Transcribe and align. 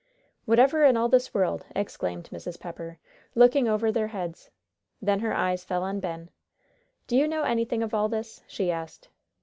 "Whatever 0.45 0.83
in 0.83 0.97
all 0.97 1.09
this 1.09 1.31
world!" 1.31 1.63
exclaimed 1.75 2.27
Mrs. 2.31 2.59
Pepper, 2.59 2.97
looking 3.35 3.67
over 3.67 3.91
their 3.91 4.07
heads. 4.07 4.49
Then 4.99 5.19
her 5.19 5.31
eyes 5.35 5.63
fell 5.63 5.83
on 5.83 5.99
Ben. 5.99 6.31
"Do 7.05 7.15
you 7.15 7.27
know 7.27 7.43
anything 7.43 7.83
of 7.83 7.93
all 7.93 8.09
this?" 8.09 8.41
she 8.47 8.71
asked. 8.71 9.09